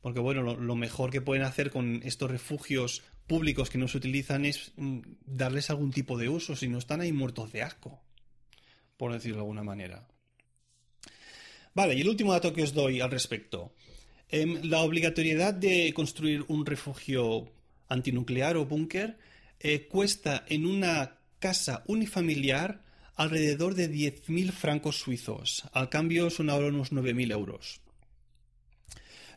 Porque 0.01 0.20
bueno, 0.20 0.56
lo, 0.56 0.75
mejor 0.75 1.10
que 1.10 1.22
pueden 1.22 1.44
hacer 1.44 1.72
con 1.72 2.01
estos 2.04 2.30
refugios 2.30 3.04
públicos 3.25 3.70
que 3.70 3.77
no 3.77 3.88
se 3.88 3.98
utilizan 3.98 4.46
es 4.46 4.74
mm, 4.75 5.00
darles 5.25 5.70
algún 5.70 5.92
tipo 5.92 6.18
de 6.18 6.30
uso, 6.30 6.56
si 6.56 6.68
no 6.68 6.77
están 6.77 7.01
ahí 7.01 7.12
muertos 7.12 7.51
de 7.51 7.63
asco, 7.63 8.01
por 8.98 9.13
decirlo 9.13 9.38
de 9.38 9.42
alguna 9.42 9.63
manera. 9.63 10.08
Vale, 11.77 11.93
y 11.93 12.01
el 12.01 12.10
último 12.10 12.34
dato 12.34 12.51
que 12.53 12.63
os 12.63 12.74
doy 12.74 13.01
al 13.01 13.12
respecto. 13.12 13.72
Em, 14.29 14.63
la 14.63 14.81
obligatoriedad 14.81 15.53
de 15.53 15.93
construir 15.93 16.43
un 16.48 16.65
refugio 16.65 17.53
antinuclear 17.88 18.57
o 18.57 18.65
búnker 18.65 19.19
eh, 19.60 19.86
cuesta 19.88 20.43
en 20.50 20.65
una 20.65 21.19
casa 21.38 21.84
unifamiliar 21.86 22.81
alrededor 23.13 23.75
de 23.75 23.91
10.000 23.91 24.51
francos 24.53 24.98
suizos. 24.98 25.65
Al 25.72 25.89
cambio 25.89 26.31
son 26.31 26.50
ahora 26.50 26.69
unos 26.69 26.91
9.000 26.91 27.31
euros. 27.31 27.79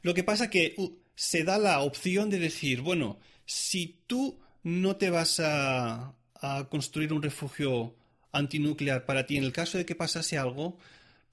Lo 0.01 0.15
que 0.15 0.25
pasa 0.25 0.49
que 0.49 0.73
uh, 0.79 0.97
se 1.15 1.45
da 1.45 1.59
la 1.59 1.81
opción 1.81 2.31
de 2.31 2.39
decir, 2.39 2.81
bueno, 2.81 3.19
si 3.45 4.01
tú 4.07 4.41
no 4.63 4.97
te 4.97 5.11
vas 5.11 5.43
a, 5.45 6.15
construir 6.71 7.13
un 7.13 7.21
refugio 7.21 7.97
antinuclear 8.33 9.05
para 9.05 9.27
ti 9.27 9.37
en 9.37 9.45
el 9.45 9.53
caso 9.53 9.77
de 9.77 9.85
que 9.85 9.95
pasase 9.95 10.39
algo, 10.39 10.79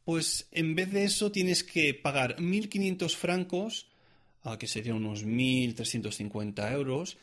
pues 0.08 0.48
en 0.54 0.74
vez 0.74 0.94
de 0.94 1.04
eso 1.04 1.34
tienes 1.34 1.66
que 1.66 1.94
pagar 1.94 2.38
1.500 2.38 3.14
francos, 3.14 3.88
que 4.58 4.66
serían 4.66 4.96
unos 4.96 5.26
1.350 5.26 6.72
euros, 6.72 7.18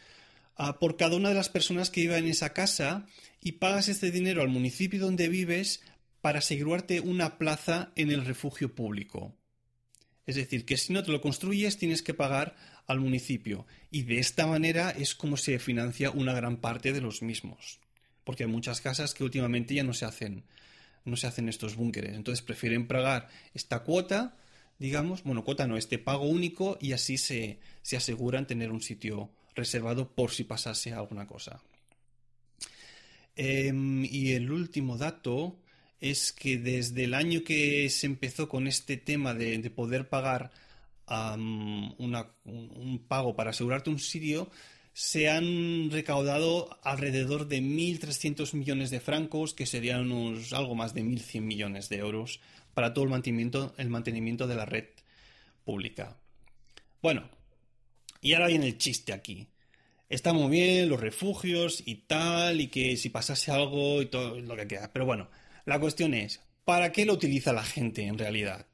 por 0.81 0.99
cada 0.99 1.17
una 1.17 1.31
de 1.31 1.35
las 1.35 1.49
personas 1.49 1.89
que 1.89 2.03
viva 2.03 2.19
en 2.19 2.27
esa 2.27 2.53
casa 2.53 3.07
y 3.41 3.53
pagas 3.53 3.89
este 3.89 4.11
dinero 4.11 4.43
al 4.43 4.51
municipio 4.51 5.01
donde 5.01 5.31
vives 5.31 5.81
para 6.21 6.41
asegurarte 6.41 7.01
una 7.01 7.39
plaza 7.39 7.91
en 7.97 8.11
el 8.11 8.23
refugio 8.23 8.75
público. 8.75 9.35
Es 10.27 10.35
decir, 10.35 10.67
que 10.67 10.77
si 10.77 10.93
no 10.93 11.03
te 11.03 11.11
lo 11.11 11.23
construyes 11.23 11.79
tienes 11.79 12.03
que 12.03 12.13
pagar 12.13 12.55
al 12.87 13.01
municipio 13.01 13.67
y 13.91 14.03
de 14.03 14.19
esta 14.19 14.47
manera 14.47 14.91
es 14.91 15.15
como 15.15 15.39
se 15.39 15.59
financia 15.59 16.11
una 16.11 16.35
gran 16.35 16.59
parte 16.59 16.93
de 16.93 17.01
los 17.01 17.23
mismos. 17.23 17.81
Porque 18.25 18.45
hay 18.45 18.51
muchas 18.51 18.83
casas 18.83 19.15
que 19.15 19.25
últimamente 19.25 19.75
ya 19.75 19.85
no 19.85 19.95
se 19.95 20.05
hacen, 20.05 20.45
no 21.05 21.17
se 21.17 21.27
hacen 21.27 21.49
estos 21.49 21.77
búnkeres. 21.77 22.15
Entonces 22.15 22.45
prefieren 22.45 22.87
pagar 22.87 23.29
esta 23.53 23.81
cuota, 23.81 24.37
digamos, 24.79 25.23
bueno, 25.23 25.45
cuota 25.45 25.67
no, 25.67 25.77
este 25.77 25.99
pago 25.99 26.25
único 26.25 26.79
y 26.81 26.93
así 26.93 27.19
se, 27.19 27.59
se 27.83 27.97
aseguran 27.97 28.47
tener 28.47 28.71
un 28.71 28.81
sitio 28.81 29.31
reservado 29.55 30.09
por 30.09 30.31
si 30.31 30.45
pasase 30.45 30.93
alguna 30.93 31.27
cosa. 31.27 31.61
Em, 33.37 34.05
y 34.05 34.33
el 34.33 34.51
último 34.51 34.97
dato 34.97 35.59
es 36.01 36.33
que 36.33 36.59
desde 36.59 37.05
el 37.05 37.15
año 37.15 37.43
que 37.45 37.89
se 37.91 38.07
empezó 38.07 38.49
con 38.49 38.67
este 38.67 38.97
tema 38.97 39.35
de, 39.35 39.59
poder 39.71 40.09
pagar 40.09 40.53
un 41.07 43.05
pago 43.09 43.35
para 43.37 43.51
asegurarte 43.51 43.91
un 43.91 43.99
sitio, 43.99 44.51
se 44.95 45.29
han 45.29 45.91
recaudado 45.91 46.79
alrededor 46.83 47.47
de 47.47 47.61
1.300 47.61 48.55
millones 48.55 48.91
de 48.91 49.01
francos, 49.01 49.53
que 49.53 49.67
serían 49.67 50.11
unos, 50.11 50.55
algo 50.55 50.75
más 50.75 50.95
de 50.95 51.03
1.100 51.03 51.43
millones 51.43 51.91
de 51.91 51.99
euros, 51.99 52.41
para 52.73 52.95
todo 52.95 53.05
el 53.05 53.11
mantenimiento, 53.11 53.75
el 53.77 53.91
mantenimiento 53.91 54.47
de 54.47 54.55
la 54.55 54.65
red 54.65 54.87
pública. 55.67 56.17
Bueno, 57.03 57.29
y 58.23 58.33
ahora 58.33 58.47
viene 58.47 58.69
el 58.69 58.79
chiste 58.79 59.13
aquí 59.13 59.49
está 60.09 60.33
muy 60.33 60.51
bien 60.51 60.89
los 60.89 61.01
refugios 61.01 61.83
y 61.85 61.97
tal, 61.97 62.61
y 62.61 62.69
que 62.69 62.97
si 62.97 63.11
pasase 63.11 63.51
algo 63.51 64.03
y 64.03 64.07
todo 64.07 64.41
lo 64.41 64.57
que 64.57 64.67
queda. 64.67 64.93
Pero 64.93 65.07
bueno, 65.07 65.29
la 65.67 65.79
cuestión 65.81 66.15
es, 66.15 66.41
¿para 66.65 66.93
qué 66.93 67.05
lo 67.05 67.15
utiliza 67.15 67.53
la 67.53 67.65
gente 67.65 68.07
en 68.07 68.19
realidad? 68.19 68.67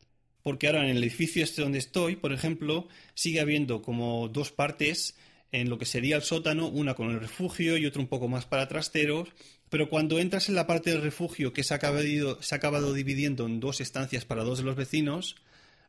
Porque 0.42 0.66
ahora 0.66 0.84
en 0.84 0.96
el 0.96 1.02
edificio 1.02 1.44
este 1.44 1.62
donde 1.62 1.78
estoy, 1.78 2.16
por 2.16 2.32
ejemplo, 2.32 2.88
sigue 3.14 3.40
habiendo 3.40 3.82
como 3.82 4.28
dos 4.28 4.52
partes 4.52 5.16
en 5.52 5.68
lo 5.68 5.78
que 5.78 5.84
sería 5.84 6.16
el 6.16 6.22
sótano, 6.22 6.68
una 6.68 6.94
con 6.94 7.10
el 7.10 7.20
refugio 7.20 7.76
y 7.76 7.86
otra 7.86 8.00
un 8.00 8.08
poco 8.08 8.28
más 8.28 8.46
para 8.46 8.68
trasteros, 8.68 9.28
pero 9.68 9.88
cuando 9.88 10.18
entras 10.18 10.48
en 10.48 10.54
la 10.54 10.66
parte 10.66 10.90
del 10.90 11.02
refugio 11.02 11.52
que 11.52 11.64
se 11.64 11.74
ha 11.74 11.76
acabado, 11.76 12.94
dividiendo 12.94 13.46
en 13.46 13.60
dos 13.60 13.80
estancias 13.80 14.24
para 14.24 14.44
dos 14.44 14.58
de 14.58 14.64
los 14.64 14.76
vecinos, 14.76 15.36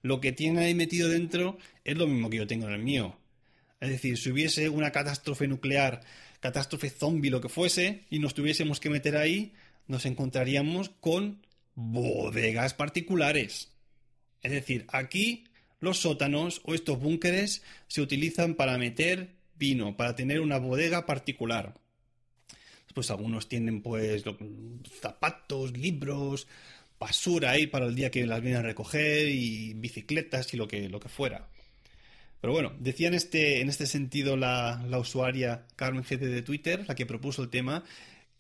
lo 0.01 0.20
que 0.20 0.32
tiene 0.32 0.65
ahí 0.65 0.74
metido 0.74 1.10
dentro 1.10 1.58
es 1.84 1.98
lo 1.98 2.08
mismo 2.08 2.30
que 2.30 2.38
yo 2.38 2.48
tengo 2.48 2.68
en 2.68 2.74
el 2.74 2.84
mío. 2.84 3.18
Es 3.80 3.89
decir, 3.89 4.18
si 4.18 4.32
hubiese 4.32 4.70
una 4.70 4.91
catástrofe 4.91 5.48
nuclear, 5.48 6.01
catástrofe 6.39 6.89
zombie, 6.89 7.32
lo 7.32 7.41
que 7.41 7.50
fuese, 7.50 8.06
y 8.10 8.20
nos 8.20 8.34
tuviésemos 8.34 8.80
que 8.80 8.89
meter 8.89 9.18
ahí, 9.18 9.53
nos 9.88 10.06
encontraríamos 10.06 10.89
con 11.00 11.46
bodegas 11.75 12.74
particulares. 12.74 13.72
Es 14.41 14.51
decir, 14.51 14.86
aquí 14.89 15.46
los 15.80 16.00
sótanos 16.00 16.62
o 16.63 16.75
estos 16.75 17.00
búnkeres 17.00 17.63
se 17.88 18.01
utilizan 18.01 18.56
para 18.56 18.77
meter 18.77 19.41
para 19.96 20.15
tener 20.15 20.39
una 20.39 20.58
bodega 20.58 21.06
particular. 21.06 21.75
Pues 22.94 23.12
algunos 23.12 23.48
tienen 23.48 23.82
pues 23.82 24.24
zapatos, 25.00 25.77
libros, 25.77 26.48
basura 27.00 27.51
ahí 27.51 27.68
para 27.68 27.86
el 27.86 27.96
día 27.96 28.12
que 28.12 28.25
las 28.25 28.41
vienen 28.41 28.60
a 28.60 28.63
recoger 28.63 29.30
y 29.30 29.74
bicicletas 29.75 30.53
y 30.53 30.58
lo 30.58 30.68
que, 30.68 30.89
lo 30.89 31.00
que 31.00 31.10
fuera. 31.10 31.48
Pero 32.41 32.53
bueno, 32.53 32.74
decía 32.80 33.08
en 33.08 33.13
este, 33.13 33.62
en 33.62 33.70
este 33.70 33.86
sentido 33.86 34.36
la, 34.36 34.84
usuaria 35.00 35.68
Carmen 35.75 36.03
GT 36.03 36.22
de 36.22 36.41
Twitter, 36.41 36.86
la 36.88 36.96
que 36.96 37.06
propuso 37.06 37.44
el 37.44 37.50
tema, 37.50 37.84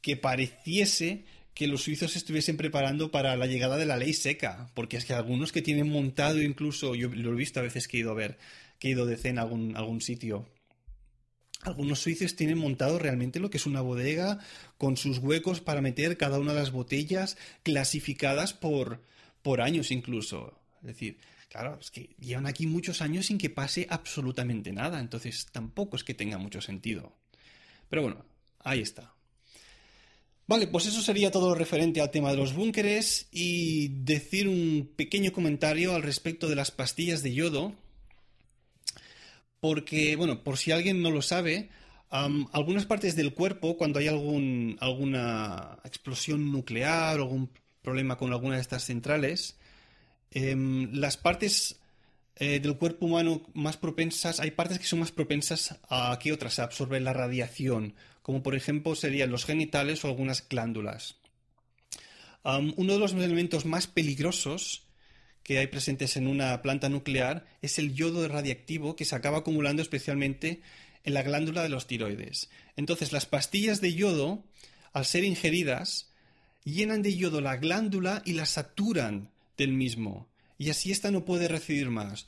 que 0.01 0.17
pareciese 0.17 1.23
que 1.53 1.67
los 1.67 1.83
suizos 1.83 2.15
estuviesen 2.15 2.57
preparando 2.57 3.11
para 3.11 3.35
la 3.35 3.45
llegada 3.45 3.77
de 3.77 3.85
la 3.85 3.97
ley 3.97 4.13
seca, 4.13 4.71
porque 4.73 4.97
es 4.97 5.05
que 5.05 5.13
algunos 5.13 5.51
que 5.51 5.61
tienen 5.61 5.89
montado 5.89 6.41
incluso, 6.41 6.95
yo 6.95 7.09
lo 7.09 7.33
he 7.33 7.35
visto 7.35 7.59
a 7.59 7.63
veces 7.63 7.87
que 7.87 7.97
he 7.97 7.99
ido 7.99 8.11
a 8.11 8.15
ver, 8.15 8.39
que 8.79 8.87
he 8.87 8.91
ido 8.91 9.05
de 9.05 9.17
cena 9.17 9.41
a 9.41 9.43
algún, 9.43 9.75
algún 9.77 10.01
sitio, 10.01 10.47
algunos 11.63 11.99
suizos 11.99 12.35
tienen 12.35 12.57
montado 12.57 12.99
realmente 12.99 13.39
lo 13.39 13.49
que 13.49 13.57
es 13.57 13.65
una 13.65 13.81
bodega 13.81 14.39
con 14.77 14.97
sus 14.97 15.19
huecos 15.19 15.61
para 15.61 15.81
meter 15.81 16.17
cada 16.17 16.39
una 16.39 16.53
de 16.53 16.59
las 16.59 16.71
botellas 16.71 17.37
clasificadas 17.63 18.53
por, 18.53 19.01
por 19.41 19.61
años 19.61 19.91
incluso. 19.91 20.59
Es 20.81 20.87
decir, 20.87 21.17
Claro, 21.51 21.77
es 21.81 21.91
que 21.91 22.15
llevan 22.17 22.47
aquí 22.47 22.65
muchos 22.65 23.01
años 23.01 23.25
sin 23.25 23.37
que 23.37 23.49
pase 23.49 23.85
absolutamente 23.89 24.71
nada, 24.71 25.01
entonces 25.01 25.47
tampoco 25.51 25.97
es 25.97 26.05
que 26.05 26.13
tenga 26.13 26.37
mucho 26.37 26.61
sentido. 26.61 27.11
Pero 27.89 28.03
bueno, 28.03 28.23
ahí 28.59 28.79
está. 28.79 29.13
Vale, 30.47 30.67
pues 30.67 30.85
eso 30.85 31.01
sería 31.01 31.29
todo 31.29 31.49
lo 31.49 31.55
referente 31.55 31.99
al 31.99 32.09
tema 32.09 32.31
de 32.31 32.37
los 32.37 32.53
búnkeres 32.53 33.27
y 33.31 33.89
decir 33.89 34.47
un 34.47 34.93
pequeño 34.95 35.33
comentario 35.33 35.93
al 35.93 36.03
respecto 36.03 36.47
de 36.47 36.55
las 36.55 36.71
pastillas 36.71 37.21
de 37.21 37.33
yodo. 37.33 37.75
Porque, 39.61 40.17
bueno, 40.17 40.43
por 40.43 40.57
si 40.57 40.71
alguien 40.71 41.01
no 41.01 41.09
lo 41.09 41.21
sabe, 41.21 41.69
algunas 42.09 42.85
partes 42.85 43.15
del 43.15 43.33
cuerpo, 43.33 43.77
cuando 43.77 43.99
hay 43.99 44.09
algún, 44.09 44.75
alguna 44.81 45.77
explosión 45.85 46.51
nuclear 46.51 47.19
o 47.19 47.23
algún 47.23 47.49
problema 47.81 48.17
con 48.17 48.33
alguna 48.33 48.55
de 48.55 48.61
estas 48.61 48.83
centrales, 48.83 49.55
Em, 50.31 50.93
las 50.93 51.17
partes 51.17 51.81
eh, 52.37 52.61
del 52.61 52.77
cuerpo 52.77 53.05
humano 53.05 53.43
más 53.53 53.75
propensas, 53.77 54.39
hay 54.39 54.51
partes 54.51 54.79
que 54.79 54.85
son 54.85 54.99
más 54.99 55.11
propensas 55.11 55.77
a 55.89 56.17
que 56.19 56.31
otras 56.31 56.57
a 56.57 56.63
absorber 56.63 57.01
la 57.01 57.13
radiación, 57.13 57.95
como 58.21 58.41
por 58.41 58.55
ejemplo 58.55 58.95
serían 58.95 59.29
los 59.29 59.45
genitales 59.45 60.03
o 60.03 60.07
algunas 60.07 60.47
glándulas. 60.47 61.17
uno 62.43 62.93
de 62.93 62.99
los 62.99 63.13
elementos 63.13 63.65
más 63.65 63.87
peligrosos 63.87 64.83
que 65.43 65.57
hay 65.57 65.67
presentes 65.67 66.17
en 66.17 66.27
una 66.27 66.61
planta 66.61 66.89
nuclear 66.89 67.45
es 67.61 67.79
el 67.79 67.93
yodo 67.93 68.27
radiactivo 68.27 68.95
que 68.95 69.05
se 69.05 69.15
acaba 69.15 69.39
acumulando 69.39 69.81
especialmente 69.81 70.61
en 71.03 71.13
la 71.13 71.23
glándula 71.23 71.63
de 71.63 71.69
los 71.69 71.87
tiroides. 71.87 72.49
Entonces, 72.75 73.11
las 73.11 73.25
pastillas 73.25 73.81
de 73.81 73.93
yodo, 73.93 74.43
al 74.93 75.05
ser 75.05 75.23
ingeridas, 75.23 76.09
llenan 76.63 77.01
de 77.01 77.15
yodo 77.15 77.41
la 77.41 77.57
glándula 77.57 78.21
y 78.25 78.33
la 78.33 78.45
saturan 78.45 79.29
del 79.57 79.73
mismo, 79.73 80.27
y 80.57 80.69
así 80.69 80.91
ésta 80.91 81.11
no 81.11 81.25
puede 81.25 81.47
recibir 81.47 81.89
más. 81.89 82.27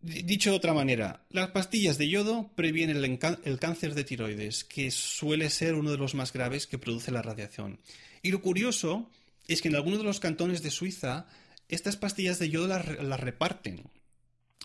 Dicho 0.00 0.50
de 0.50 0.56
otra 0.56 0.74
manera, 0.74 1.22
las 1.30 1.50
pastillas 1.50 1.98
de 1.98 2.08
yodo 2.08 2.50
previenen 2.54 2.96
el, 3.04 3.58
cáncer 3.58 3.94
de 3.94 4.04
tiroides, 4.04 4.64
que 4.64 4.90
suele 4.90 5.50
ser 5.50 5.74
uno 5.74 5.90
de 5.90 5.96
los 5.96 6.14
más 6.14 6.32
graves 6.32 6.66
que 6.66 6.78
produce 6.78 7.10
la 7.10 7.22
radiación. 7.22 7.78
Y 8.22 8.30
lo 8.30 8.42
curioso 8.42 9.10
es 9.48 9.60
que 9.60 9.68
en 9.68 9.76
algunos 9.76 9.98
de 9.98 10.04
los 10.04 10.20
cantones 10.20 10.62
de 10.62 10.70
Suiza 10.70 11.26
estas 11.68 11.96
pastillas 11.96 12.38
de 12.38 12.50
yodo 12.50 12.68
las, 12.68 13.20
reparten. 13.20 13.84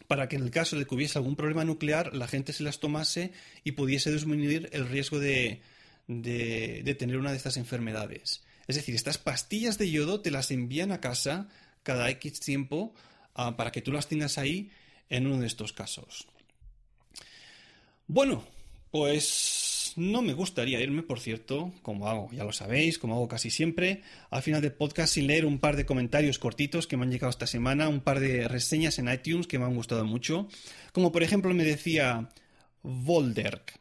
para 0.07 0.27
que 0.27 0.35
en 0.35 0.43
el 0.43 0.51
caso 0.51 0.77
de 0.77 0.85
que 0.85 0.95
hubiese 0.95 1.17
algún 1.17 1.35
problema 1.35 1.65
nuclear, 1.65 2.15
la 2.15 2.27
gente 2.27 2.53
se 2.53 2.63
las 2.63 2.79
tomase 2.79 3.31
y 3.63 3.73
pudiese 3.73 4.11
disminuir 4.11 4.69
el 4.73 4.87
riesgo 4.87 5.19
de, 5.19 5.61
tener 6.07 7.17
una 7.17 7.31
de 7.31 7.37
estas 7.37 7.57
enfermedades. 7.57 8.43
Es 8.67 8.75
decir, 8.75 8.95
estas 8.95 9.17
pastillas 9.17 9.77
de 9.77 9.91
yodo 9.91 10.21
te 10.21 10.31
las 10.31 10.51
envían 10.51 10.91
a 10.91 11.01
casa 11.01 11.49
cada 11.83 12.09
X 12.09 12.39
tiempo 12.39 12.93
ah, 13.35 13.57
para 13.57 13.71
que 13.71 13.81
tú 13.81 13.91
las 13.91 14.07
tengas 14.07 14.37
ahí 14.37 14.71
en 15.09 15.27
uno 15.27 15.39
de 15.39 15.47
estos 15.47 15.73
casos. 15.73 16.27
Bueno, 18.07 18.45
pues 18.91 19.62
no 19.97 20.21
me 20.21 20.33
gustaría 20.33 20.81
irme, 20.81 21.03
por 21.03 21.19
cierto, 21.19 21.73
como 21.81 22.07
hago, 22.07 22.29
ya 22.31 22.43
lo 22.43 22.51
sabéis, 22.51 22.97
como 22.97 23.15
hago 23.15 23.27
casi 23.27 23.49
siempre, 23.49 24.01
al 24.29 24.41
final 24.41 24.61
del 24.61 24.73
podcast 24.73 25.13
sin 25.13 25.27
leer 25.27 25.45
un 25.45 25.59
par 25.59 25.75
de 25.75 25.85
comentarios 25.85 26.39
cortitos 26.39 26.87
que 26.87 26.97
me 26.97 27.03
han 27.03 27.11
llegado 27.11 27.29
esta 27.29 27.47
semana, 27.47 27.89
un 27.89 28.01
par 28.01 28.19
de 28.19 28.47
reseñas 28.47 28.99
en 28.99 29.11
iTunes 29.11 29.47
que 29.47 29.59
me 29.59 29.65
han 29.65 29.75
gustado 29.75 30.05
mucho, 30.05 30.47
como 30.91 31.11
por 31.11 31.23
ejemplo 31.23 31.53
me 31.53 31.63
decía 31.63 32.29
Volderk, 32.81 33.79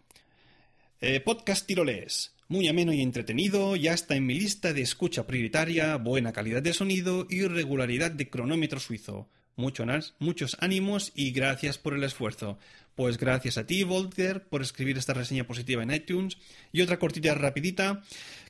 eh, 1.00 1.20
podcast 1.20 1.66
tiroles. 1.66 2.34
Muy 2.48 2.68
ameno 2.68 2.92
y 2.92 3.00
entretenido, 3.00 3.76
ya 3.76 3.94
está 3.94 4.14
en 4.14 4.26
mi 4.26 4.38
lista 4.38 4.72
de 4.72 4.82
escucha 4.82 5.26
prioritaria, 5.26 5.96
buena 5.96 6.32
calidad 6.32 6.62
de 6.62 6.74
sonido 6.74 7.26
y 7.30 7.46
regularidad 7.46 8.10
de 8.10 8.28
cronómetro 8.28 8.78
suizo. 8.78 9.28
Muchos 9.56 10.56
ánimos 10.60 11.12
y 11.14 11.32
gracias 11.32 11.78
por 11.78 11.94
el 11.94 12.04
esfuerzo. 12.04 12.58
Pues 12.94 13.18
gracias 13.18 13.58
a 13.58 13.66
ti, 13.66 13.84
Volker, 13.84 14.44
por 14.44 14.62
escribir 14.62 14.98
esta 14.98 15.14
reseña 15.14 15.46
positiva 15.46 15.82
en 15.82 15.92
iTunes. 15.92 16.36
Y 16.72 16.82
otra 16.82 16.98
cortita 16.98 17.34
rapidita 17.34 18.02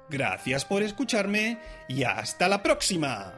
Gracias 0.09 0.65
por 0.65 0.83
escucharme 0.83 1.59
y 1.89 2.03
hasta 2.03 2.49
la 2.49 2.63
próxima. 2.63 3.35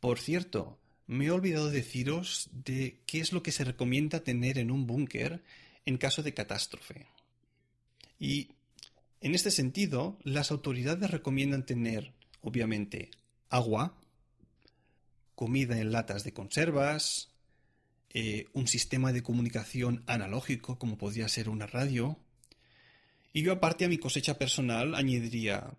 Por 0.00 0.18
cierto, 0.18 0.78
me 1.06 1.26
he 1.26 1.30
olvidado 1.30 1.70
deciros 1.70 2.48
de 2.52 3.00
qué 3.06 3.20
es 3.20 3.32
lo 3.32 3.42
que 3.42 3.52
se 3.52 3.64
recomienda 3.64 4.24
tener 4.24 4.58
en 4.58 4.70
un 4.70 4.86
búnker 4.86 5.42
en 5.84 5.98
caso 5.98 6.22
de 6.22 6.34
catástrofe. 6.34 7.06
Y 8.20 8.52
en 9.20 9.34
este 9.34 9.50
sentido, 9.50 10.16
las 10.22 10.52
autoridades 10.52 11.10
recomiendan 11.10 11.66
tener, 11.66 12.12
obviamente, 12.42 13.10
agua, 13.48 13.98
comida 15.34 15.80
en 15.80 15.90
latas 15.90 16.22
de 16.22 16.32
conservas, 16.32 17.30
eh, 18.10 18.46
un 18.52 18.68
sistema 18.68 19.12
de 19.12 19.22
comunicación 19.22 20.04
analógico 20.06 20.78
como 20.78 20.98
podría 20.98 21.28
ser 21.28 21.48
una 21.48 21.66
radio, 21.66 22.18
y 23.32 23.42
yo 23.42 23.52
aparte 23.52 23.84
a 23.84 23.88
mi 23.88 23.98
cosecha 23.98 24.38
personal 24.38 24.94
añadiría 24.94 25.70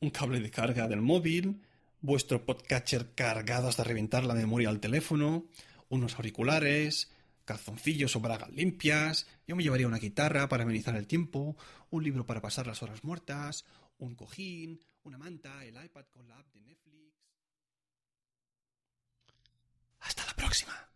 un 0.00 0.10
cable 0.10 0.40
de 0.40 0.50
carga 0.50 0.88
del 0.88 1.00
móvil, 1.00 1.62
vuestro 2.00 2.44
podcatcher 2.44 3.14
cargado 3.14 3.68
hasta 3.68 3.84
reventar 3.84 4.24
la 4.24 4.34
memoria 4.34 4.68
del 4.68 4.80
teléfono, 4.80 5.46
unos 5.88 6.16
auriculares, 6.16 7.10
calzoncillos 7.44 8.16
o 8.16 8.20
bragas 8.20 8.50
limpias, 8.50 9.26
yo 9.46 9.56
me 9.56 9.62
llevaría 9.62 9.86
una 9.86 9.98
guitarra 9.98 10.48
para 10.48 10.64
amenizar 10.64 10.96
el 10.96 11.06
tiempo, 11.06 11.56
un 11.90 12.04
libro 12.04 12.26
para 12.26 12.40
pasar 12.40 12.66
las 12.66 12.82
horas 12.82 13.04
muertas, 13.04 13.64
un 13.98 14.14
cojín, 14.14 14.80
una 15.02 15.18
manta, 15.18 15.64
el 15.64 15.82
iPad 15.82 16.06
con 16.10 16.28
la 16.28 16.38
app 16.38 16.52
de 16.52 16.60
Netflix. 16.60 17.14
Hasta 20.00 20.26
la 20.26 20.34
próxima. 20.34 20.93